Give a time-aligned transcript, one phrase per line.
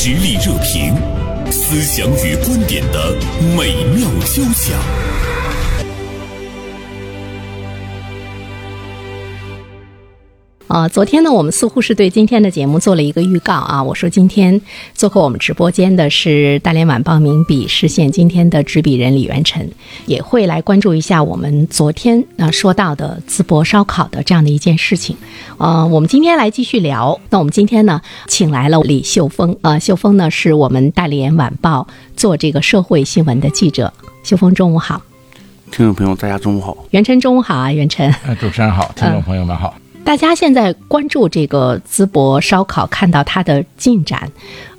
[0.00, 0.94] 实力热评，
[1.50, 3.16] 思想与观点的
[3.56, 5.07] 美妙交响。
[10.68, 13.82] 啊，昨天呢，我们似乎是对今天的节目做了一个预告啊。
[13.82, 14.60] 我说今天
[14.92, 19.66] 做客我们直播间的是大连晚报名笔视线今天的执笔人李元辰，
[20.04, 25.16] 也会来关注一下我们昨天啊说到的淄博烧烤的这样的一件事情。
[25.56, 27.18] 呃，我们今天来继续聊。
[27.30, 33.90] 那我们今天呢，请来了李秀峰呃，秀峰呢是我们大连晚报做这个社会新闻的记者。
[34.22, 35.00] 秀峰，中午好。
[35.70, 36.76] 听众朋友，大家中午好。
[36.90, 38.14] 元辰，中午好啊，元晨。
[38.26, 39.74] 呃，主持人好，听众朋友们好。
[40.08, 44.26] 大家现在关注这个淄博烧烤，看到它的进展，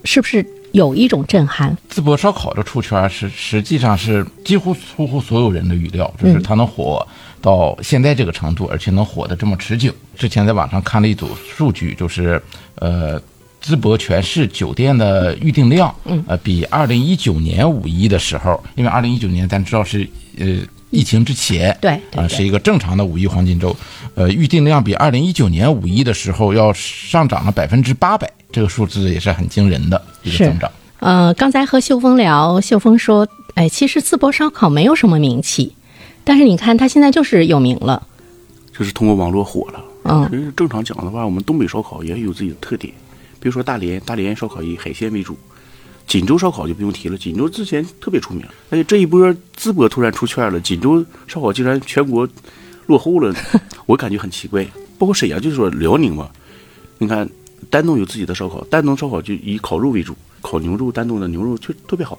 [0.03, 1.77] 是不是有一种震撼？
[1.87, 7.07] 淄博烧烤的出圈是实际上是几乎出乎所有人的预料，就是它能火
[7.43, 9.93] 到现在这个程度，而且能火的这么持久。
[10.17, 12.41] 之前在网上看了一组数据，就是
[12.77, 13.21] 呃，
[13.63, 15.93] 淄博全市酒店的预订量，
[16.25, 20.57] 呃，比二零一九年五一的时候，因为二零一九年咱知道是呃。
[20.89, 23.75] 疫情之前，对啊，是一个正常的五一黄金周，
[24.15, 30.71] 呃，预订量比二零一九年五一的时候要上涨了百分之八百，这个数字也是很惊人的一个增长。
[30.99, 35.73] 呃，刚才和秀峰聊，秀峰说，哎，其实淄博烧烤没有什么名气，
[36.23, 38.07] 但是你看他现在就是有名了，
[38.77, 39.81] 就是通过网络火了。
[40.05, 42.91] 嗯，其实正常讲的话，我们东北烧烤也有自己的特点，
[43.39, 45.37] 比如说大连，大连烧烤以海鲜为主。
[46.09, 52.27] 锦州烧烤就不用提了，锦州之前特别出名，而且这一波淄博突然出圈了，锦州烧烤竟然全国
[52.87, 53.31] 落后了，
[53.85, 54.65] 我感觉很奇怪。
[54.97, 56.27] 包括沈阳，就是说辽宁嘛，
[56.97, 57.29] 你看
[57.69, 62.17] 丹东有自己的烧烤，丹东烧烤就以烤肉为主，烤牛肉，丹东的牛肉就特别好。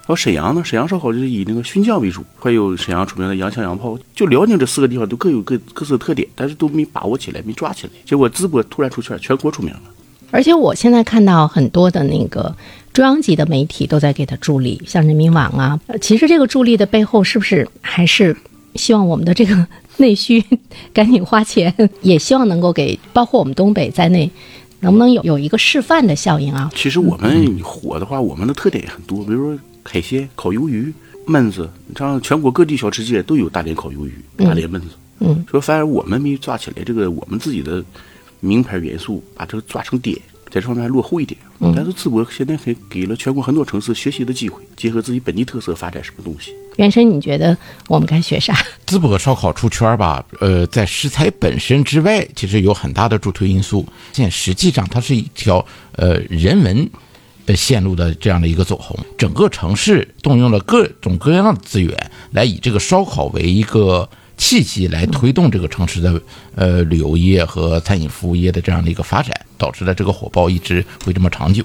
[0.00, 3.96] 然后沈阳呢，沈阳烧烤就是以那个熏酱为主，还有沈阳出名的洋枪洋炮。
[4.14, 7.92] 就辽宁这四个地方都各有各各自的特点，但是都没把握起来，没抓起来。
[8.04, 9.82] 结果淄博突然出圈，全国出名了。
[10.30, 12.54] 而且我现在看到很多的那个。
[12.90, 15.78] 中央级的媒体都在给他助力，像人民网啊。
[16.00, 18.36] 其实这个助力的背后，是不是还是
[18.74, 19.64] 希望我们的这个
[19.98, 20.42] 内需
[20.92, 21.72] 赶紧花钱，
[22.02, 24.28] 也希望能够给包括我们东北在内，
[24.80, 26.68] 能不能有有一个示范的效应啊？
[26.74, 30.92] 其实我们火的话，我们的特点也很多，比如说海鲜、烤鱿鱼、
[31.28, 34.86] 焖子，像全国各地小吃街都有大连烤鱿鱼、大连焖子。
[35.20, 37.84] 嗯，说反而我们没抓起来这个我们自己的
[38.40, 40.16] 名牌元素，把这个抓成点。
[40.50, 41.38] 在这方面还落后一点，
[41.76, 46.54] 但是淄博现在还给了全国很多城市学习的机会，结合自己本地特色发展什么东西。
[46.76, 47.54] 袁生，你觉得
[47.86, 48.56] 我们该学啥？
[48.88, 50.24] 淄博烧烤出圈吧？
[50.40, 53.86] 呃，在食材本身之外，其实有很大的助推因素。
[54.14, 55.62] 现实际上，它是一条
[55.96, 56.88] 呃人文
[57.44, 61.94] 的线路的这样的一个走红，整个城市动用了各种各样的资源，
[62.30, 64.08] 来以这个烧烤为一个。
[64.38, 66.18] 契机来推动这个城市的
[66.54, 71.62] 呃旅游业和餐饮服务业的这样的一个发展，导致了这个火爆一直会这么长久。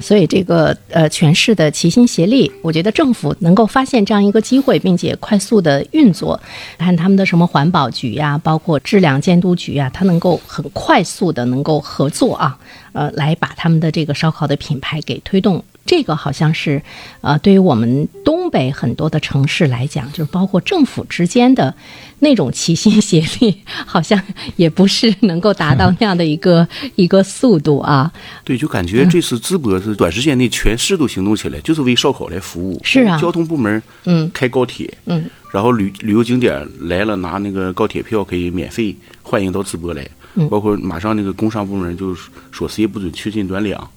[0.00, 6.38] 所以这个呃全市的齐心协力，我觉得政府能够发现这样一个机会，并且快速的运作，
[6.78, 12.56] 看他们的什么环保局呀，包括质量监督局呀，它能够很快速的能够合作啊，
[12.92, 15.64] 呃，来把他们的这个烧烤的品牌给推动。
[15.86, 16.80] 这个好像是，
[17.20, 21.74] 呃，对于我们东北很多的城市来讲，就是包括政府之间的
[22.20, 24.22] 那种齐心协力，好像
[24.56, 28.12] 也不是能够达到那样的一个 一个速度啊。
[28.44, 32.80] 对，就感觉这次淄博是短时间内全市都行动起来，就是为烧烤来服务。
[32.84, 40.06] 是啊，交通部门嗯开高铁嗯，然后旅旅游景点来了拿那个高铁票可以免费欢迎到淄博来，
[40.48, 42.14] 包括马上那个工商部门就
[42.52, 43.90] 说谁也不准缺斤短两。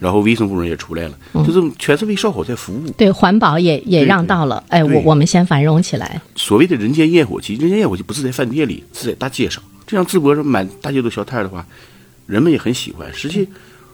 [0.00, 1.14] 然后卫生部门也出来了，
[1.46, 2.90] 就是全是为烧烤在服务。
[2.96, 6.20] 对环保也也让道了，哎，我我们先繁荣起来。
[6.34, 9.62] 所谓的人间烟火气，人间烟火气不是在饭店里，是在大街上。
[9.86, 11.66] 这样淄博上满大街都小摊的话，
[12.26, 13.12] 人们也很喜欢。
[13.12, 13.46] 实际，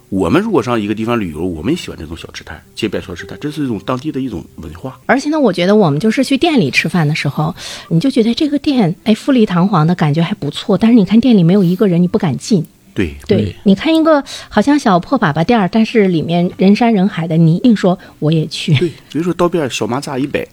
[0.08, 4.96] 我们如果上一个地方旅游，我们也喜欢这种小吃摊、街边小吃摊，这是一种当地的一种文化。
[5.06, 7.52] 而且呢，我觉得我们就是去店里吃饭的时候，
[7.88, 12.64] 你就觉得这个店哎富丽堂皇的感觉还不错，但是你看店里没有一个人，你不敢进。
[12.96, 18.74] 对对，你看一个好像小破粑粑店儿，但是里面人山人海的，你硬说我也去。
[18.74, 20.44] 对，比如说刀边小蚂蚱一摆。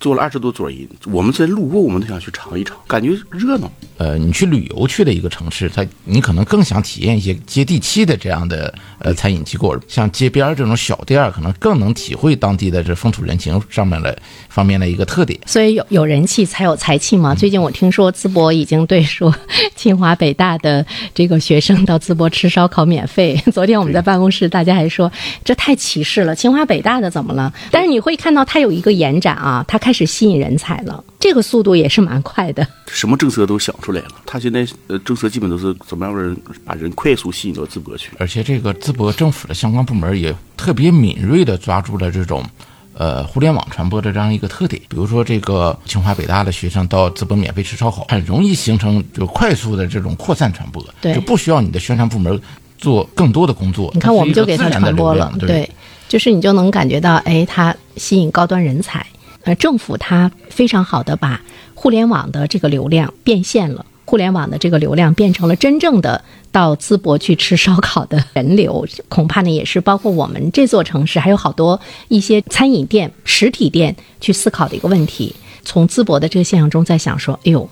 [0.00, 3.70] 坐了二十多桌人，我们在路过，我们都想去尝一尝，感觉热闹。
[3.98, 14.18] 呃，你去旅游去的一个城市，它你可能更想体验一些接地气的这样的呃餐饮机构，像街边这种小店，可能更能体会当地的这风土人情上面的
[14.48, 15.38] 方面的一个特点。
[15.44, 17.34] 所以有有人气才有财气嘛。
[17.34, 19.34] 最近我听说淄博已经对说
[19.76, 23.36] 清华北大的这个学生到淄博吃烧烤免费。
[23.52, 25.12] 昨天我们在办公室，大家还说
[25.44, 27.52] 这太歧视了，清华北大的怎么了？
[27.70, 29.89] 但是你会看到它有一个延展啊，它开。
[29.90, 32.64] 开始吸引人才了，这个速度也是蛮快的。
[32.86, 38.12] 什么政策都想出来了，他现在呃政策基本都是怎么样人把人快速吸引到淄博去。
[38.20, 42.44] 而且这个淄博政府的相关部门也特别敏锐地抓住了这种。
[42.92, 52.38] 呃，互联网传播的这样一个特点，比如说这个清华北大的学生到淄博免费吃烧烤，很容易形成就快速的这种扩散传播，对，就不需要你的宣传部门
[52.76, 53.90] 做更多的工作。
[53.94, 55.68] 你看，我们就给他传播了，对，
[56.08, 59.06] 就是你就能感觉到，哎，他吸引高端人才。
[59.54, 61.40] 政府它非常好的把
[61.74, 63.86] 互联网的这个流量变现了。
[64.04, 75.36] 互联网的这个流量变成了真正的到淄博去吃烧烤的人流，恐怕呢也是包括我们这座城市还有好多一些餐饮店、实体店去思考的一个问题。
[75.62, 77.70] 从淄博的这个现象中在想说，哎呦，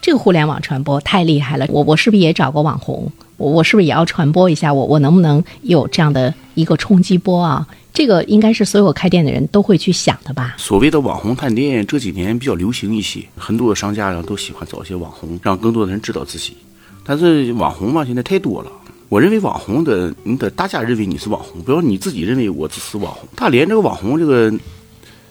[0.00, 3.10] 这个互联网传播太厉害了，我我是不是也找个网红？
[3.50, 4.72] 我是不是也要传播一下？
[4.72, 7.66] 我我能不能有这样的一个冲击波啊？
[7.92, 10.54] 这个应该是所有开店的人都会去想的吧。
[10.56, 16.56] 所谓的网红探店，这几年比较流行一些，很多商家呀都喜欢找一些网红，让更多的人知道自己。
[17.04, 18.70] 但是网红嘛，现在太多了。
[19.10, 23.28] 我认为网红的，你得大家认为你是网红，不要你自己认为我只是网红。
[23.36, 24.50] 大连这个网红，这个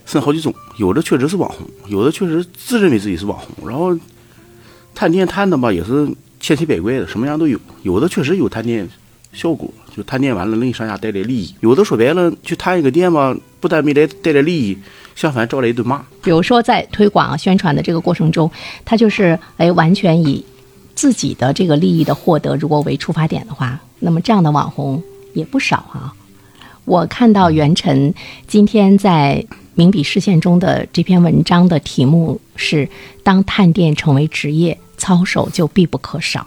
[0.06, 3.68] 分好几种，有的确实是网红，有的确实自认为自己是网红。
[3.68, 3.98] 然后
[4.94, 6.08] 探店探的吧，也是
[6.42, 7.58] 千奇百怪的，什么样都有。
[7.84, 8.90] 有的确实有探店
[9.32, 9.72] 效果。
[9.94, 11.54] 就探店完了能，给商家带来利益。
[11.60, 14.78] 有的说白了，去探一个店吧，不但没来带来利益，
[15.16, 16.02] 相反招来一顿骂。
[16.24, 18.50] 比如说，在推广宣传的这个过程中，
[18.86, 20.46] 他就是哎，完全以
[20.96, 25.04] 自己的这个利益的获得如果为出发点的话，那么这样的网红
[25.34, 26.14] 也不少啊。
[26.86, 28.14] 我看到袁晨
[28.48, 29.46] 今天在
[29.76, 32.88] 《名笔视线》中的这篇文章的题目是
[33.24, 36.46] “当探店成为职业，操守就必不可少”。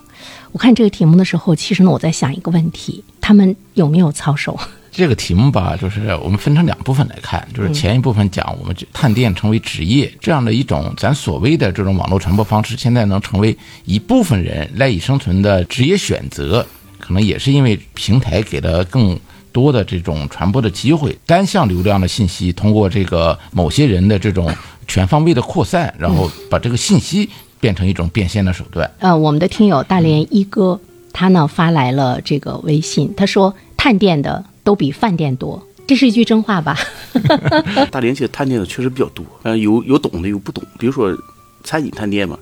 [0.52, 4.56] 我看这个题目的时候，其实呢，我在想一个问题：他们有没有操守？
[4.92, 16.64] 这个题目吧，就是我们分成两部分来看，就是前一部分讲我们探店成为职业这样的一种咱所谓的这种网络传播方式，现在能成为一部分人赖以生存的职业选择，
[17.00, 19.18] 可能也是因为平台给了更
[19.50, 24.54] 多的这种传播的机会，单向流量的信息通过这个某些人的这种
[24.86, 27.28] 全方位的扩散，然后把这个信息。
[27.64, 28.90] 变成一种变现的手段。
[28.98, 30.78] 呃，我们的听友大连一哥，
[31.14, 36.78] 他呢发来了这个微信，他说探店的都比饭店多，这是一句真话吧？
[37.90, 40.62] 大连其实探店的确实比较多，嗯，有有懂的，有不懂。
[40.78, 41.16] 比如说
[41.62, 42.38] 餐饮探店嘛，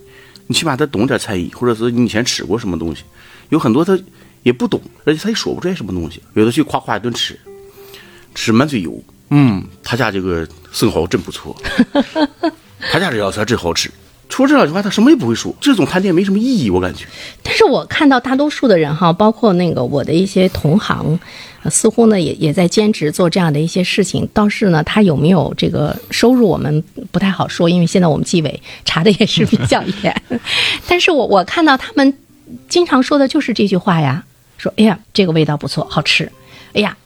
[0.49, 3.05] 你起码他懂点餐饮，或者是你以前吃过什么东西。
[3.51, 3.97] 有很多他
[4.43, 6.21] 也不懂，而且他也说不出来什么东西。
[6.35, 7.39] 有的去夸夸一顿吃，
[8.35, 9.01] 吃满嘴油。
[9.31, 11.57] 嗯，他家这个生蚝真不错，
[12.91, 13.89] 他家这药材真好吃。
[14.32, 15.55] 除了这两句话，他什么也不会说。
[15.61, 17.05] 这种探店没什么意义，我感觉。
[17.43, 21.20] 但是我看到大多数的人哈，包括那个我的一些同行，
[21.69, 24.26] 似乎呢也也在兼职做这样的一些事情。
[24.32, 30.23] 倒是呢，他有没有这个收入，我们不太好说，因为现在我们纪委查的 也是比较严。
[30.88, 32.17] 但是我我看到他们
[32.70, 34.25] 经常说的就是这句话呀，
[34.56, 36.32] 说哎呀这个味道不错，好吃，
[36.73, 36.96] 哎呀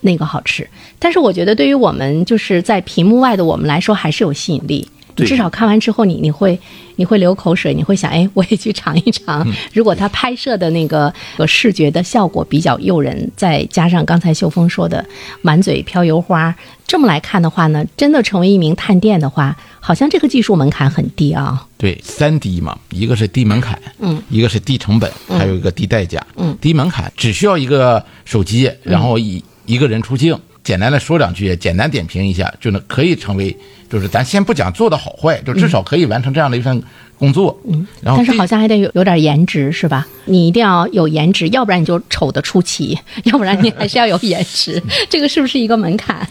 [0.00, 0.68] 那个好吃。
[0.98, 4.88] 但是我觉得对于我们就是在屏幕外的我们来说，还是有吸引力。
[5.16, 6.58] 至少看完之后，你你会
[6.96, 9.46] 你会流口水，你会想，哎， 我也去尝一尝。
[9.72, 11.12] 如果他拍摄的那个
[11.46, 15.04] 视觉的效果比较诱人，再加上刚才秀峰说的
[15.42, 16.54] 满嘴飘油花，
[16.86, 21.66] 这么来看的话呢，真的成为一名探店的话，好像这个技术门槛很低啊。
[21.76, 26.24] 对，三低嘛，一个是低门槛，嗯，一个是低成本，还有一个低代价。
[26.36, 30.38] 嗯，低门槛只需要一个手机，然后一一个人出镜。
[30.64, 33.56] 简单的说两句，简单点评一下，就能可以成为，
[33.90, 36.80] 就是咱先不讲做的好坏，就至少可以完成这样的一份
[37.18, 37.58] 工作。
[37.68, 40.06] 嗯，然后但是好像还得有有点颜值，是吧？
[40.24, 44.80] 你一定要有颜值，要不然你就丑的出奇， 要不然你还是要有颜值。
[45.10, 46.24] 这个是不是一个门槛？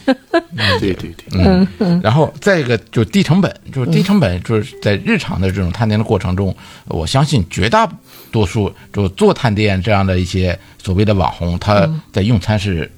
[0.80, 2.00] 对对对，嗯嗯。
[2.02, 6.56] 然后再一个就低成本，就是低成本，就是在日常的这种探店的过程中，
[6.88, 7.86] 我相信绝大
[8.32, 12.90] 多数就做探店这样的一些所谓的网红，他在用餐是。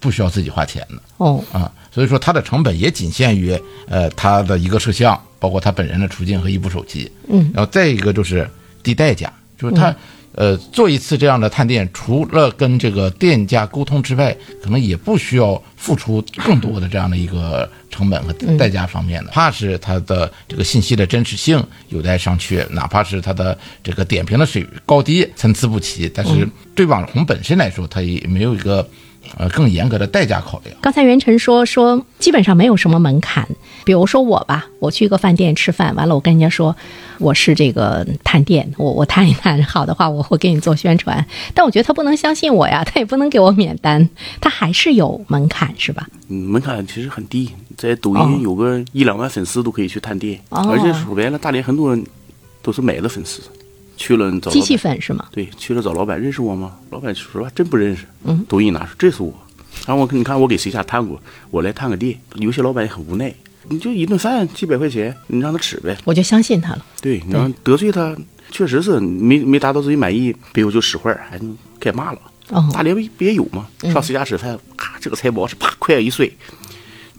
[0.00, 1.02] 不需要自己花钱的。
[1.18, 1.42] 哦。
[1.52, 8.48] 啊，所以说它的成本也仅限于呃它的一个摄像，包括他本人的出镜和一部手机，嗯，然后再一个就是
[8.82, 9.94] 低代价，就是他
[10.34, 28.88] 呃做一次这样的探店，除了跟这个店家沟通之外，可能也不需要付出更多的这样的一个成本和代价方面的，怕是它的这个信息的真实性有待商榷，哪怕是它的这个点评的水高低参差不齐，但是对网红本身来说，它也没有一个。
[29.36, 30.74] 呃更严格的代价考量。
[30.80, 33.46] 刚才袁晨说说基本上没有什么门槛，
[33.84, 36.74] 比如说我吧，我去一个饭店吃饭，完了我跟人家说
[37.18, 44.08] 我是这个探店，我我探一探，好的话我会给你做宣传，但我觉得他不能相信我呀，他也不能给我免单，
[44.40, 46.08] 他还是有门槛是吧？
[46.28, 52.04] 嗯，门槛其实很低，在抖音有个一两万粉丝都可以去探店，而且说白了，大连很多人
[52.62, 53.40] 都是买了粉丝。
[53.98, 55.26] 去了找机器粉是吗？
[55.30, 56.78] 对，去了找老板，认识我吗？
[56.90, 58.06] 老板说实话真不认识。
[58.24, 59.34] 嗯，抖音拿出这是我，
[59.86, 62.18] 然后我你看我给谁家探过，我来探个店。
[62.36, 63.34] 有些老板也很无奈，
[63.68, 65.96] 你就一顿饭几百块钱，你让他吃呗。
[66.04, 66.86] 我就相信他了。
[67.02, 68.16] 对，你让得罪他，
[68.50, 71.38] 确实是没没达到自己满意，背后就使坏，还
[71.80, 72.20] 该骂了。
[72.50, 73.66] 哦，大连不也有吗？
[73.92, 76.30] 上谁家吃饭，咔，这个菜不好吃，啪，筷子一摔。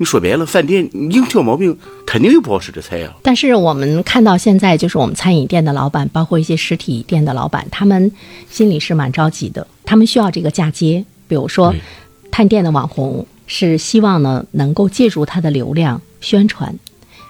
[0.01, 3.13] 你说白了，饭店硬挑毛病，肯定有不好吃的菜呀。
[3.21, 8.09] 但是我们看到现在，就是我们餐饮店的老板，包括一些实体店的老板，他们
[8.49, 9.67] 心里是蛮着急的。
[9.83, 11.75] 他们需要这个嫁接，比如说
[12.31, 16.73] 探店的网红，是希望呢能够借助他的流量宣传，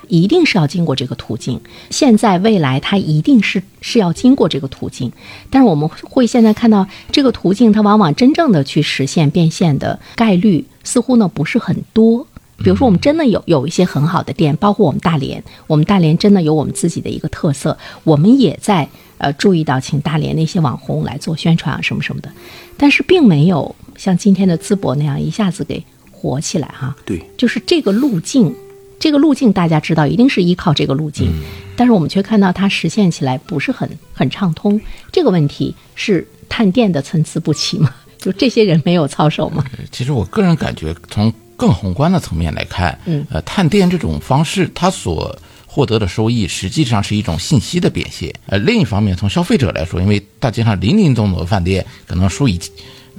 [0.07, 1.59] 一定是要经过这个途径。
[1.89, 5.11] 现在未来，他一定是是要经过这个途径。
[5.49, 12.27] 但是我们会现在看到，这个途径它往往真正的去实现变现的概率，似乎呢不是很多。
[12.63, 18.87] 比如说，我们真的有有一些很好的店，包括我们大连，我们大连真的有我们自己的一个特色，我们也在
[19.17, 22.29] 呃注意到请大连那些网红来做宣传啊什么什么的，
[22.77, 26.95] 但是并没有像今天的淄博那样一下子给火起来哈。
[27.05, 28.53] 对，就是这个路径，
[28.99, 31.31] 这个路径大家知道一定是依靠这个路径，
[31.77, 34.79] 但是我们却看到它实现起来不是很很畅通。
[35.11, 37.95] 这个问题是探店的参差不齐吗？
[38.17, 39.63] 就这些人没有操守吗？
[39.91, 41.33] 其实我个人感觉从。
[41.59, 45.37] 更宏观的层面来看，嗯，呃，探店这种方式，它所
[45.67, 48.33] 获得的收益实际上是一种信息的变现。
[48.45, 52.57] 呃，另一方面，从消费者来说，因为大街上林林总总的饭店，可能数以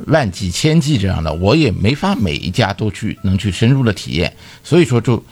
[0.07, 4.33] 万计、千计这样的，我也没法每一家都去能去深入的体验，
[4.65, 5.23] 所以说就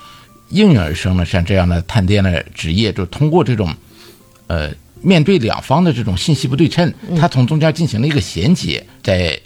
[0.50, 3.74] 应运而生了像这样的探店的职业，就通过这种，
[4.48, 9.40] 呃，面对两方的这种信息不对称，它从中间进行了一个衔接，在。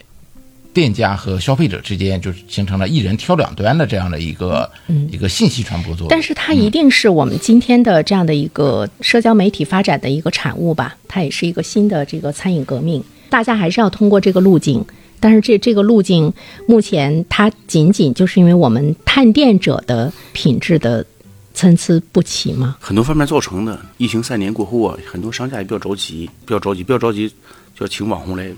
[0.72, 6.08] 店家和消费者之间就形成了一人挑两端的这样的一个嗯一个信息传播作用。
[6.08, 10.96] 但是它一定是我们今天的这样的一个社交媒体发展的一个产物吧？
[11.06, 13.02] 它也是一个新的这个餐饮革命。
[13.28, 14.84] 大家还是要通过这个路径，
[15.20, 16.32] 但是这这个路径
[16.66, 21.04] 目前它仅仅就是因为我们探店者的品质的
[21.54, 22.76] 参差不齐吗？
[22.80, 23.78] 很多方面造成的。
[23.98, 27.28] 疫情三年过后啊，很多商家也比较着急，比较着急，比较着急，
[27.74, 28.50] 就要请网红来。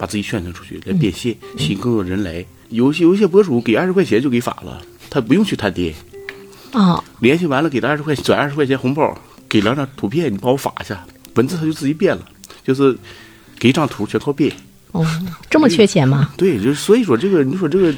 [0.00, 2.42] 把自己宣传出去来变现，吸引更多人来。
[2.70, 4.80] 有些有些博主给二十块钱就给发了，
[5.10, 5.94] 他不用去探店。
[6.72, 9.14] 啊，联系完了给他二十块转二十块钱红包，
[9.46, 11.04] 给两张图片，你帮我发一下，
[11.34, 12.24] 文字他就自己变了，
[12.64, 12.96] 就是
[13.58, 14.50] 给一张图全靠变。
[14.92, 15.06] 哦，
[15.50, 16.32] 这么缺钱吗？
[16.38, 17.92] 对，就所以说这个，你说这个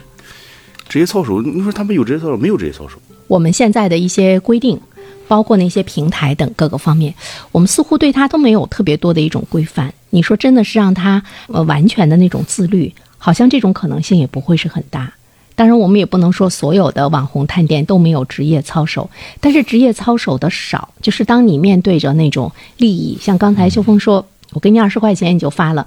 [0.88, 3.00] 职业操守，你说他们有职业操守，没有职业操守。
[3.28, 4.80] 我们现在的一些规定，
[5.28, 7.14] 包括那些平台等各个方面，
[7.52, 9.94] 我们似乎对他都没有特别多的一种规范。
[10.14, 15.12] 你说真的是让他呃完全的那种自律，好像这种可能性也不会是很大。
[15.54, 25.86] 当然，我们也不能说所有的网红探店都没有职业操守，但是职业操守的少，就是当你面对着那种利益，像刚才秀峰说，我给你二十块钱你就发了。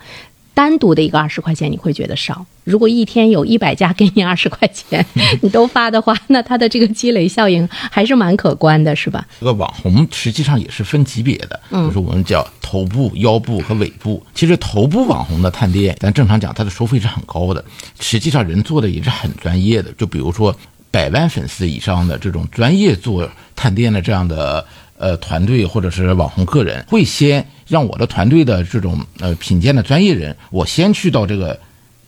[0.56, 2.44] 单独的一个二十块钱，你会觉得少。
[2.64, 5.06] 如果一天有一百家给你二十块钱，
[5.44, 9.28] 你都发的话，那它的这个积累效应还是蛮可观的，是吧？
[9.40, 14.26] 这个网红实际上也是分级别的，就是我们叫头部、腰部和尾部。
[14.34, 17.64] 其实头部网红的探店，咱正常讲，它的收费是很高的。
[18.00, 20.56] 实际上人做的也是很专业的，就比如说
[20.90, 24.66] 百万粉丝以上的这种专业做探店的这样的。
[24.98, 31.60] 呃，团队或者是网红个人会先让我的团队的这种呃品鉴的专业人，我先去到这个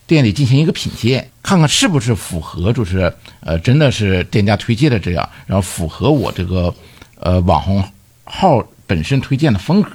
[0.06, 6.74] 店里进行一个品鉴，看看是不是符合，就是呃真的是店家推荐的这样，然后符合我这个
[7.20, 7.84] 呃网红
[8.24, 9.90] 号本身推荐的风格，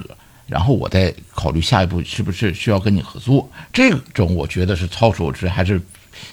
[0.46, 3.50] 然后我再考虑下一步是不是需要跟你合作。
[3.72, 5.80] 这种我觉得是操守是还是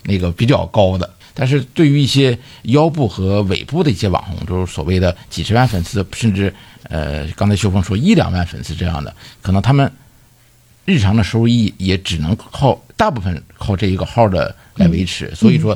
[0.03, 1.10] 那个比较高的。
[1.41, 9.91] 但是对于一些腰部和尾部的一些网红，就是所谓的几十万粉丝，甚至呃，刚才秀峰说一两万粉丝这样的，可能他们
[10.86, 15.33] 日常的收益也只能靠大部分靠这一个号的来维持。
[15.33, 15.75] 所以说，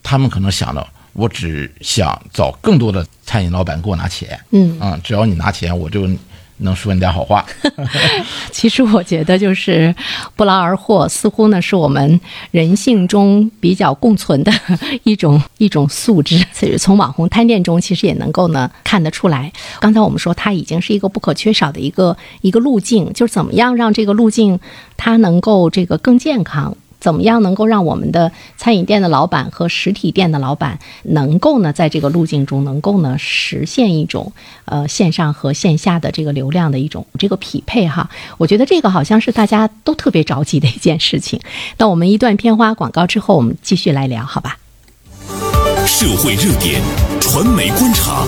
[0.00, 4.38] 他们可能想到，我只想找更多的餐饮老板给我拿钱。
[4.52, 6.08] 嗯，啊，只要你拿钱，我就。
[6.58, 7.44] 能说你点好话，
[8.52, 9.94] 其实我觉得就是
[10.36, 12.20] 不劳而获，似乎呢是我们
[12.52, 14.52] 人性中比较共存的
[15.02, 16.44] 一种 一种素质。
[16.52, 19.52] 所以从网红探店中，其实也能够呢看得出来。
[19.80, 24.60] 刚才我们说，它已经是一个不可缺少的一个一个路径，就是怎么样让这个路径
[24.96, 26.76] 它能够这个更健康。
[27.04, 34.32] 怎么样能够让我们的餐饮店的老板和实体店的老板能够呢，在这个路径中能够呢实现一种
[34.64, 38.08] 呃线上和线下的这个流量的一种这个匹配哈？
[38.38, 41.38] 我觉得这个好像是大家都特别着急的一件事情。
[41.76, 44.56] 那我们一段片花广告之后，我们继续来聊，好吧？
[45.86, 46.80] 社会热点，
[47.20, 48.26] 传媒观察，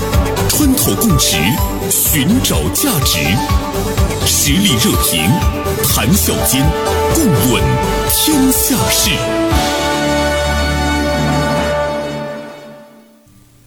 [0.87, 1.37] 穿透共识，
[1.90, 3.19] 寻找价值，
[4.25, 5.28] 实力热评，
[5.83, 6.64] 谈笑间，
[7.12, 7.61] 共论
[8.09, 9.11] 天下事。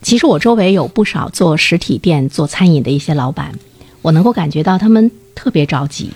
[0.02, 3.52] 其实我周围有不少做实体店、做餐饮的一些老板，
[4.02, 6.12] 我能够感觉到他们特别着急，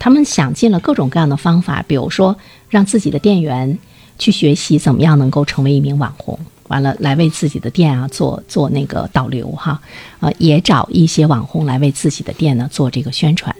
[0.00, 2.36] 他们想尽了各种各样的方法，比如说
[2.68, 3.78] 让自己的店员
[4.18, 6.36] 去学习怎么样能够成为一名网红。
[6.68, 9.80] 完了，来为自己的店啊做做那个导流哈，
[10.20, 13.54] 呃，也找一些网红来为自己的店呢做这个宣传，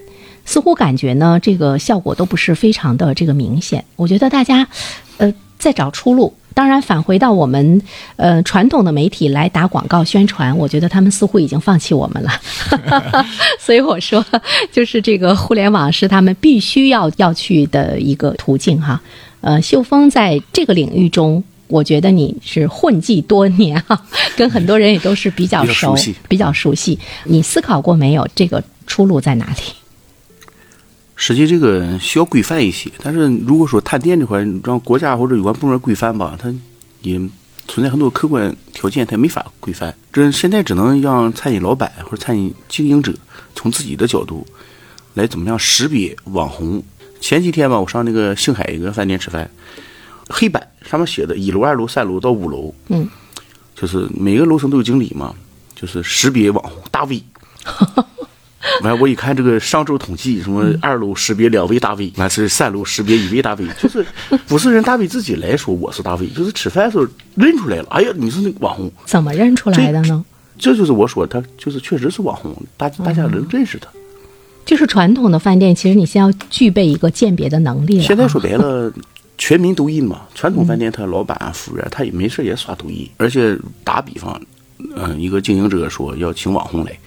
[0.45, 3.85] 似乎感觉呢这个效果都不是非常的这个明显。
[3.97, 4.69] 我觉得大家，
[5.17, 6.33] 呃，在找出路。
[6.55, 7.81] 当然，返回到我们
[8.17, 12.33] 呃传统的媒体来打广告宣传，我觉得他们似乎已经放弃我们了。
[13.61, 14.25] 所以我说，
[14.73, 19.00] 就是这个互联网是他们必须要要去的一个途径哈。
[19.41, 21.45] 呃，秀峰在这个领域中。
[21.68, 24.02] 我觉得你是混迹多年哈，
[24.37, 25.94] 跟很多人也都是比较熟，
[26.28, 26.98] 比较熟悉。
[27.25, 28.26] 你思考过没有？
[28.34, 29.60] 这个出路在哪里？
[31.14, 36.54] 实际这个需要规范一些，但是如果说探店这块，让国家或者有关部门规范吧，它
[37.02, 37.20] 也
[37.66, 39.94] 存在很多客观条件，它没法规范。
[40.12, 43.12] 这现在只能让餐饮老板或者餐饮经营者
[43.54, 44.46] 从自己的角度
[45.14, 46.82] 来怎么样识别网红。
[47.20, 49.50] 前几天吧，我上那个星海一个饭店吃饭。
[50.30, 53.07] 黑板上面写的一楼、二楼、三楼到五楼，嗯，
[53.75, 55.35] 就是每个楼层都有经理嘛，
[55.75, 57.23] 就是识别网红大 V。
[58.83, 64.04] 完，我一看这个上周统计，什么二楼识别两位大 V，完是三楼识别一位大 V， 就是
[64.47, 67.87] 不是人大 V 自己来说我是大 V，就是吃饭的时候认出来了。
[67.90, 70.25] 哎呀，你是那个网红，怎么认出来的呢？
[70.59, 73.88] 这就是我说他就是确实是网红，大大家能认识他。
[74.64, 78.00] 就是传统的饭店，其实你先要具备一个鉴别的能力。
[78.02, 78.92] 现在说白了。
[79.38, 84.38] 全民抖音嘛，传统饭店他老板啊、服务员他也没事也刷抖音，而且打比方，
[84.97, 86.99] 嗯，一个经营者说要请网红来，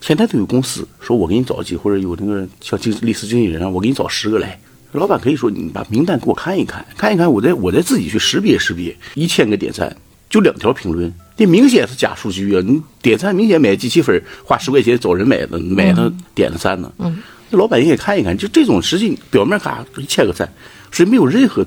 [0.00, 4.58] 前台都有公司说我给你找几，或者有那个像经历史经纪人啊，我给你找十个来，
[4.92, 9.94] 老板可以说你把名单给我看一看，看一看，我再我再自己去识别识别，一千个点赞
[10.30, 12.62] 就两条评论，这明显是假数据啊！
[12.66, 16.90] 你点赞明显买机器粉，花十块钱找人买的，买的点的赞呢？
[16.98, 17.18] 嗯，
[17.50, 20.50] 那老板应该看一看，就这种实际表面看一千个赞。
[20.92, 21.66] 所以没有任何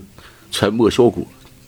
[0.52, 1.24] 传播效果，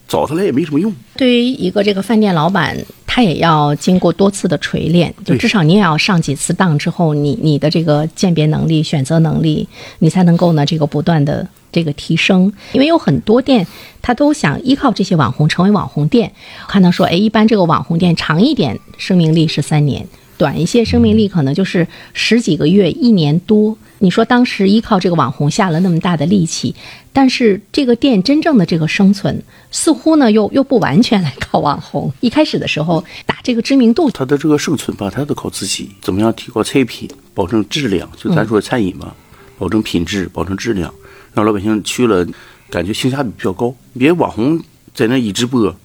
[0.08, 0.93] 找他来也没什么用。
[1.17, 9.67] 对于一个这个饭店老板，他也要经过多次的锤炼，就至少你也要上几次当之后，你你的这个鉴别能力、选择能力，
[10.00, 12.54] 你才能够呢这个不断的这个提升。
[12.74, 13.65] 因为有很多店，
[14.02, 16.32] 他都想依靠这些网红成为网红店。
[16.67, 23.76] 看到说，哎，一般这个网红店长一点生命力是三年，短一些生命力可能就是十几个月、一年多。
[24.00, 26.76] 你说当时依靠这个网红下了那么大的力气，
[27.17, 32.13] 但是这个店真正的这个生存，似乎呢又又不完全来靠网红。
[32.19, 35.89] 一开始的时候打这个知名度，他的这个生存吧，他都靠自己。
[35.99, 38.08] 怎么样提高菜品，保证质量？
[38.15, 39.15] 就咱说餐饮嘛，
[39.58, 40.93] 保证品质，保证质量，
[41.34, 42.23] 让老百姓去了
[42.69, 43.73] 感觉性价比比较高。
[43.97, 44.62] 别网红
[44.93, 45.75] 在那一直播，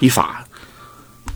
[0.00, 0.44] 一发，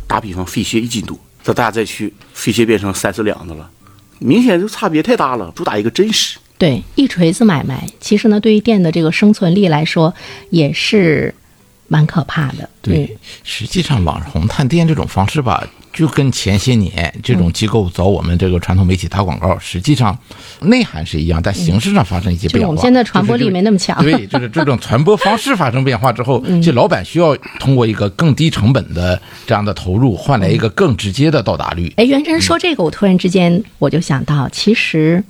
[0.07, 3.71] 打比方飞蟹一斤多，这大家再去，飞蟹变成三四两的了。
[4.19, 6.39] 明显就差别太大了，主打一个真实。
[6.59, 10.13] 对，一锤子买卖，其实呢，对于店的这个生存力来说，
[10.51, 11.33] 也是
[11.87, 12.69] 蛮可怕的。
[12.83, 15.67] 对，实际上网红探店这种方式吧。
[15.91, 20.17] 就跟前些年这种机构找我们这个传统媒体打广告，实际上
[20.61, 22.69] 内涵是一样，但形式上发生一些变化。
[22.69, 24.01] 我们现在传播力没那么强。
[24.01, 31.93] 对，就是这种传播方式发生变化之后， 这老板需要通过一个更低成本的这样的投入，换来一个更直接的到达率。
[31.97, 35.25] 哎，袁真说这个，我突然之间我就想到，其实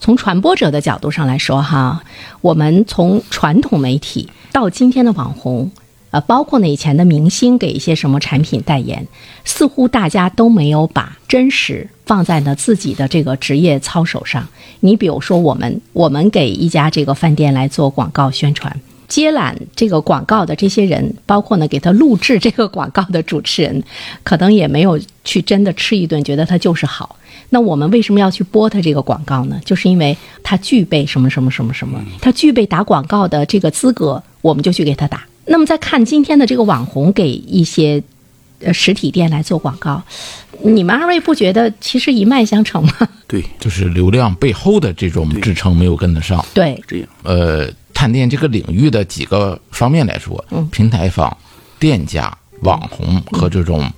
[0.00, 2.02] 从传播者的角度上来说，哈，
[2.40, 5.70] 我们从传统媒体到今天的网红。
[6.10, 9.06] 呃，包括呢以前的明星给一些什么产品代言，
[9.44, 14.48] 似乎大家都没有把真实放在呢自己的这个职业操守上。
[14.80, 18.74] 你比如说，我们我们给一家这个饭店来做广告宣传，
[19.06, 23.84] 接揽这个广告的这些人，包括呢给他录制这个广告的主持人，
[24.22, 27.16] 可能也没有去真的吃一顿，觉得他就是好。
[27.50, 29.60] 那我们为什么要去播他这个广告呢？
[29.64, 35.26] 就是因为它具备什么什么什么什么，它具备打广告的这个资格，我们就去给他打。
[35.46, 38.02] 那么再看今天的这个网红给一些
[38.60, 40.02] 呃实体店来做广告，
[40.62, 42.92] 你们二位不觉得其实一脉相承吗？
[43.26, 46.44] 对，就是流量背后的这种支撑没有跟得上。
[46.52, 47.08] 对，这样。
[47.22, 51.34] 呃，探店这个领域的几个方面来说，嗯，平台方、
[51.78, 53.90] 店家、网红和这种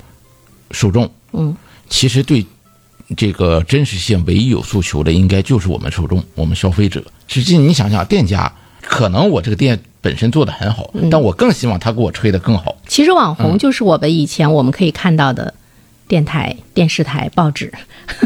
[0.70, 1.54] 受众，嗯，
[1.88, 2.46] 其实对
[3.16, 7.02] 这个真实性唯一有诉求的，应该就是我们受众，我们消费者。
[7.26, 12.76] 实际你想想，店家可能我这个店本身做的很好，但我更希望他给我吹的更好。
[12.86, 15.54] 其实网红就是我们以前我们可以看到的。
[16.08, 17.72] 电台、电视台、报纸，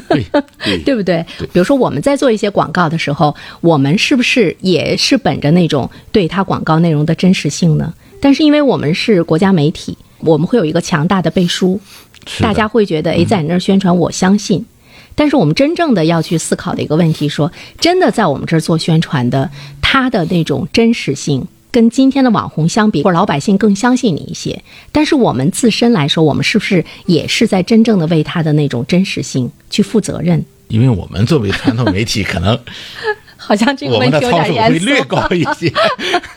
[0.09, 0.25] 对
[0.87, 1.23] 对不对？
[1.53, 7.93] 比如说我们在做一些广告的时候，我们是不是也是本着那种对它广告内容的真实性呢？
[8.23, 11.79] 但是因为我们是国家媒体，我们会有一个强大的背书，
[12.41, 14.65] 大家会觉得，哎，在你那儿宣传，我相信。
[15.15, 19.51] 但是我们真正的要去思考的一个问题，说真的，在我们这儿做宣传的，
[19.81, 21.47] 他的那种真实性。
[21.71, 24.63] 跟今天的网红相比，或者老百姓更相信你一些。
[24.93, 30.45] 但是我们自身来说，我们是不是也是在真正的为他的那种真实性去负责任？
[30.69, 32.57] 因为我们作为传统媒体，可能
[33.37, 35.73] 好像这个问题有点严肃，会略高一些。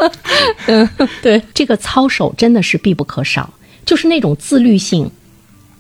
[0.66, 0.90] 嗯，
[1.22, 3.54] 对，这个操守真的是必不可少，
[3.86, 5.08] 就是那种自律性。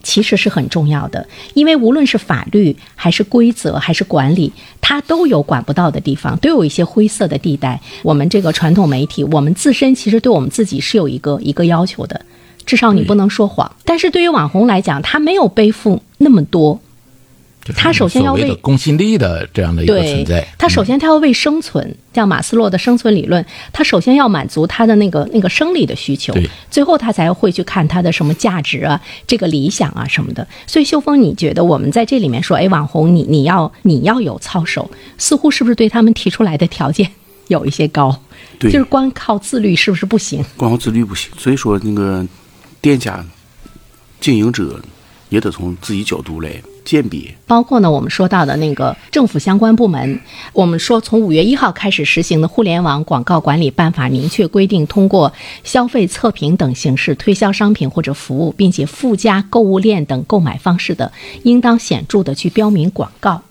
[0.07, 7.77] 其实是很重要的，因为无论是法律还是规则还是管理，它都有管不到的地方，都有一些灰色的地带。
[8.03, 12.21] 我们这个传统媒体，我们自身其实对我们自己是有一个一个要求的，
[12.65, 13.69] 至少你不能说谎。
[13.83, 16.79] 但是对于网红来讲，他没有背负那么多。
[17.75, 26.33] 他首先要为公信力的这样的一个存在，他首先他要为生存，像马斯洛的生存理论，他首先要满足他的那个那个生理的需求，
[26.69, 30.47] 最后他才会去看他的什么价值啊，这个理想啊什么的。
[30.65, 37.09] 所以秀峰，你觉得我们在这里面说，哎，网红你你要你要有操守，似乎是不是对他们提出来的条件
[37.47, 38.21] 有一些高？
[38.59, 40.43] 对，就是光靠自律是不是不行？
[40.55, 42.25] 光靠自律不行，所以说那个
[42.81, 43.23] 店家
[44.19, 44.79] 经营者
[45.29, 46.49] 也得从自己角度来。
[46.87, 50.21] 鉴别包括呢，我们说到的那个政府相关部门，
[50.53, 55.33] 我们说从五月一号开始实行的《互联网广告管理办法》明确规定，通过
[55.65, 61.11] 消费测评等形式推销商品或者服务，并且附加购物链等购买方式的，
[61.43, 63.41] 应当显著的去标明广告。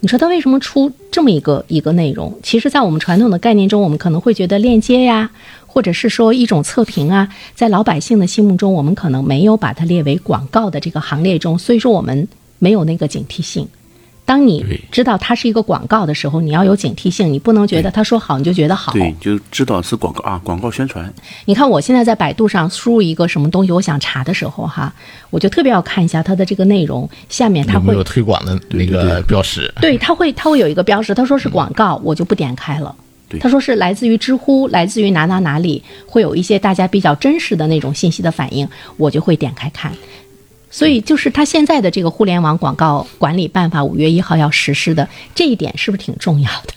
[0.00, 2.38] 你说他为什么出这么一个一个内容？
[2.42, 5.30] 其实，在我们传统的概念中，我们可能会觉得链接呀。
[5.64, 12.28] 或者是说一种测评啊，在老百姓的心目中，我们可能没有把它列为广告的这个行列中，所以说我们
[12.62, 13.66] 没有那个警惕性。
[14.24, 18.92] 当你知道它是一个广告的时候，你要有警惕性，你不能觉得他说好你就觉得好。
[18.92, 21.12] 对，就知道是广告啊，广告宣传。
[21.44, 24.94] 你看我现在在百度上输入一个什么东西，我想查的时候哈，
[25.30, 29.70] 我就特别要看一下它的这个内容，下面它会有推广的那个标识。
[29.80, 32.94] 对，它会它会有一个标识，他说是广告，我就不点开了。
[33.40, 39.92] 他说是来自于知乎，来自于哪哪哪里，会有一些大家比较真实的那种信息的反应，我就会点开看。
[40.72, 46.74] 所以就是他现在的这个互联网广告管理办法五月一号要实施的这一点，是不是挺重要的？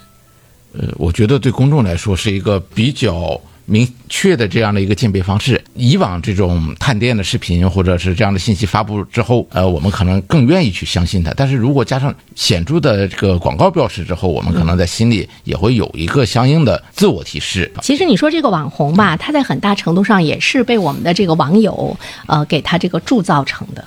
[0.73, 3.41] 呃，我觉得对公众来说是一个比较。
[3.67, 11.34] 明确的这样的一个鉴别方式，以往这种探店的视频或者是这样的信息发布之后，呃，我们可能更愿意去相信它。
[11.36, 17.71] 但是如果加上显著的这个广告标识之后，我们可能在心里也会有一个相应的自我提示。
[17.82, 21.97] 其实你说这个网红吧，他在很大程度上也是被我们的这个网友
[22.28, 23.84] 呃给他这个铸造成的。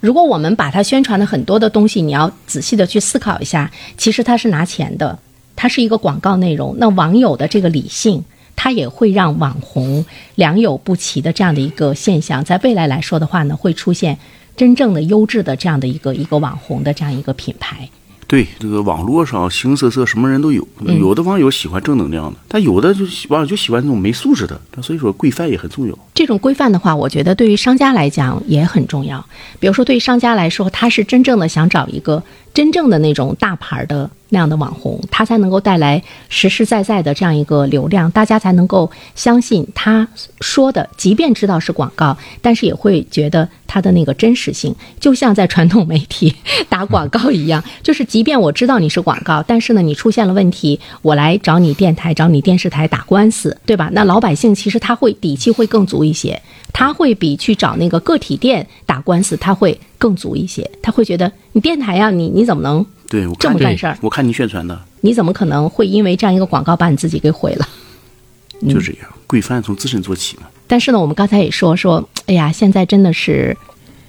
[0.00, 5.18] 如果我们把他宣传的很多的东西，你要仔细的去思考一下，其实他是拿钱的，
[5.54, 6.74] 它是一个广告内容。
[6.78, 8.24] 那网友的这个理性。
[8.56, 14.18] 它也会让网红良莠不齐的这样的一个现象，在未来来说的话呢，会出现
[14.56, 17.88] 真正的优质的这样的一个一个网红的这样一个品牌。
[18.26, 20.64] 对，这个网络上形形色色，什么人都有。
[20.86, 24.60] 有的网友喜欢正能量的，但有的就网友就喜欢那种没素质的。
[24.80, 25.98] 所以说，规范也很重要。
[26.14, 29.26] 这种规范的话，我觉得对于商家来讲也很重要。
[29.58, 32.22] 比如说，对于商家来说，他是真正的想找一个
[32.54, 40.08] 真正的那种大牌的那样的网红，他才能够带来实实在在的这样一个流量，大家才能够相信他
[40.40, 40.88] 说的。
[40.96, 46.34] 即便知道是广告，但是也会觉得他的那个真实性，就像在传统媒体
[46.68, 53.90] 打广告一样，就是即便我知道你是广告，但是呢，你出现了问题，我来找你电台、找你电视台打官司，对吧？
[53.92, 56.40] 那老百姓其实他会底气会更足一些，
[56.72, 63.98] 他会比去找那个个体店打官司他会更足一些，他会觉得你电台呀，你你怎么能对这么干事儿？
[64.00, 67.68] 我看你宣传的，你怎么可能会因为这样一个广告把你自己给毁了？
[68.68, 70.44] 就这样，规范从自身做起嘛。
[70.66, 73.56] 但是呢，我们刚才也说说，哎呀，现在真的是，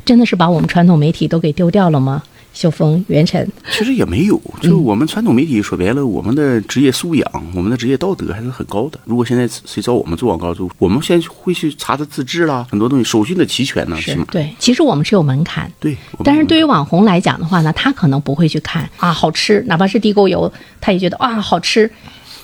[0.05, 2.21] 真的是把我们传统媒体都给丢掉了吗？
[2.53, 8.99] 秀峰、袁晨，其实也没有，就我们传统媒体说白了，我们的职业素养、我们的职业道德还是很高的。
[9.05, 14.53] 如果现在谁找我们做广告，就我们现在会去查他资质啦，很多东西手续的齐全呢，是对。
[14.59, 15.95] 其实我们是有门槛，对。
[16.23, 21.89] 但是对于网红来讲的话呢，他可能不会去看啊，好吃，哪怕是地沟油，他也觉得啊好吃。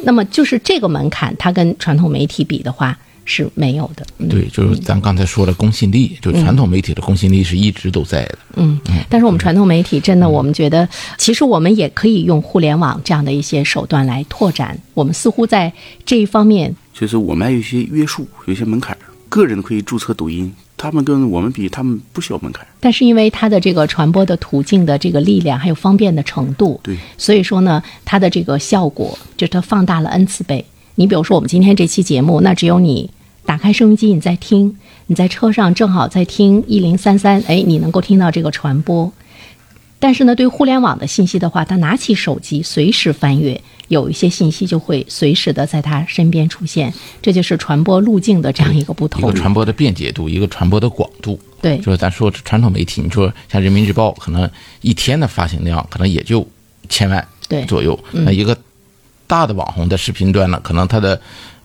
[0.03, 4.03] 那么就是这个门槛，它跟传统媒体比的话是没有的。
[4.29, 8.37] 对，就是咱刚才说的公信力，就传统媒体的公信力是一直都在的。
[8.55, 10.87] 嗯，但是我们传统媒体真的，我们觉得
[11.17, 14.79] 其实我们也可以用互联网这样的一些手段来拓展。
[14.93, 15.71] 我们似乎在
[16.05, 18.97] 这一方面，就是我们还有一些约束，有一些门槛。
[19.29, 22.65] 个人可以注册抖音，他们跟我们比，他们不需要门槛。
[22.79, 30.63] 但是因为它的这个传播的途径的这个力量，还有方便的程度，对，所以说呢，它的这个效果就是它放大了 n 次倍。
[30.95, 33.09] 你比如说我们今天这期节目，那只有你
[33.47, 39.09] 打开收音机，你在听，你在车上正好在听一零三三，哎，你能够听到这个传播。
[39.99, 49.21] 但是呢，对互联网的信息的话，他拿起手机随时翻阅，有一些信息就会随时的在他身边出现，这就是传播路径的这样一个不同。
[49.21, 51.39] 一个传播的便捷度，一个传播的广度。
[51.61, 54.47] 对，就是咱说传统媒体，你说像人民日报，可能
[54.81, 56.45] 一天的发行量可能也就
[56.89, 57.25] 千万
[57.65, 57.97] 左右。
[58.11, 58.55] 那一个
[59.25, 61.19] 大的网红的视频端呢，可能他的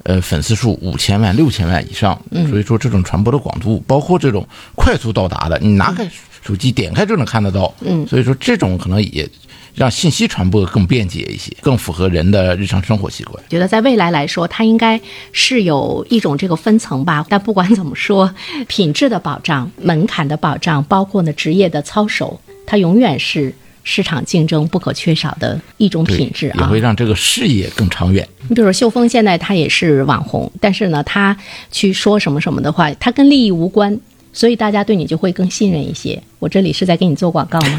[0.04, 2.20] 呃粉丝数五千万、六千万以上。
[2.48, 6.08] 所以说，这种传播的广度，包括这种快速到达的，你拿开。
[6.44, 9.28] 手机点开就能看得到，嗯，所以说这种可能也
[9.76, 13.40] 让信息传播更便捷一些，更符合人的日常生活习惯。
[13.48, 17.24] 觉得在未来来说，它应该是有一种这个分层吧。
[17.28, 18.34] 但不管怎么说，
[18.66, 28.26] 品质的保障、门槛的保障，包括呢职业的操守，它永远是市场竞争不可缺少的一种品质啊，也会让这个事业更长远。
[28.48, 31.36] 你比如说秀峰现在他也是网红，但是呢，他
[31.70, 33.98] 去说什么什么的话，他跟利益无关。
[34.34, 36.18] 所以大家对你就会更信任一些。
[36.38, 37.78] 我这里是在给你做广告吗？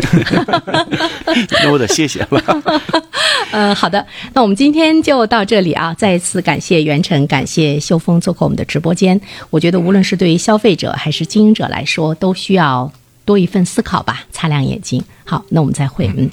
[1.63, 2.61] 那我得谢谢了。
[3.51, 5.91] 嗯， 好的，那我们今天就到这里啊！
[5.95, 9.19] 再一次感谢袁晨，感谢秀峰做客我们的直播间。
[9.49, 12.91] 我觉得无论是对于消费者还是经营者来说，都需要
[13.25, 15.03] 多一份思考吧，擦亮眼睛。
[15.25, 16.29] 好，那我们再会，嗯。